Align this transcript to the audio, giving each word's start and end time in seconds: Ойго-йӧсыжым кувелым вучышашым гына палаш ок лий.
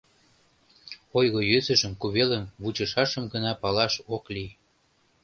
Ойго-йӧсыжым 1.17 1.93
кувелым 2.01 2.45
вучышашым 2.61 3.23
гына 3.33 3.51
палаш 3.61 3.93
ок 4.15 4.23
лий. 4.33 4.51